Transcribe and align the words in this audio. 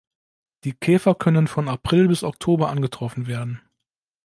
Die 0.63 0.73
Käfer 0.73 1.13
können 1.13 1.45
von 1.45 1.69
April 1.69 2.07
bis 2.07 2.23
Oktober 2.23 2.69
angetroffen 2.69 3.27
werden. 3.27 3.61